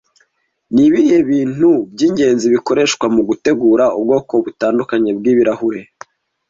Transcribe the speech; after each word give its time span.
Ni 0.73 0.83
ibihe 0.87 1.17
bintu 1.31 1.69
by'ingenzi 1.91 2.45
bikoreshwa 2.53 3.05
mugutegura 3.15 3.85
ubwoko 3.97 4.33
butandukanye 4.45 5.09
bw'ibirahure 5.17 5.81